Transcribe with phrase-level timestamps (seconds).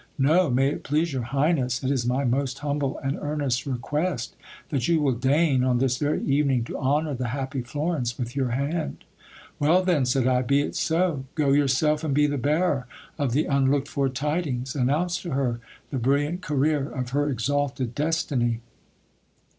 [0.17, 4.35] No, may it please your highness; it is my most humble and earnest request
[4.69, 8.49] that you will deign, on this very evening, to honour the happy Florence with your
[8.49, 9.03] hand.
[9.59, 10.05] Well, then!
[10.07, 12.87] said I, be it so; go yourself and be the bearer
[13.19, 15.59] of the unlooked for tidings, announce to her
[15.91, 18.61] the brilliant career of her exalted destiny.